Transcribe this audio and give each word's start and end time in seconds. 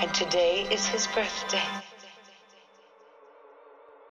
and 0.00 0.12
today 0.14 0.66
is 0.70 0.86
his 0.86 1.06
birthday. 1.08 1.62